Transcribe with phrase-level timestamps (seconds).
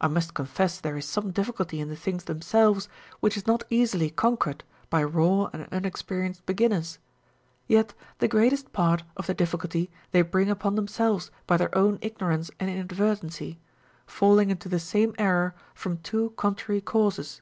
[0.00, 2.88] I must confess there is some difficulty in the things them selves
[3.20, 6.98] which is not easily conquered by raw and unexperi enced beginners;
[7.68, 12.50] yet the greatest part of the difficulty they bring upon themselves by their own ignorance
[12.58, 13.58] and inad vertency,
[14.08, 17.40] fidling into the same error from two contrary causes.